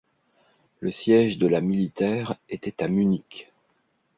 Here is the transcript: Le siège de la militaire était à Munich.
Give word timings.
Le 0.79 0.89
siège 0.89 1.37
de 1.37 1.45
la 1.45 1.61
militaire 1.61 2.33
était 2.49 2.81
à 2.83 2.87
Munich. 2.87 3.51